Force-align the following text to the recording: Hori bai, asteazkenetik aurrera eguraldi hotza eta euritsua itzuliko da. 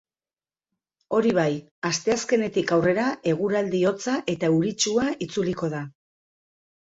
Hori 1.17 1.33
bai, 1.39 1.51
asteazkenetik 1.89 2.73
aurrera 2.79 3.05
eguraldi 3.33 3.81
hotza 3.89 4.15
eta 4.35 4.49
euritsua 4.55 5.05
itzuliko 5.27 5.69
da. 5.77 5.83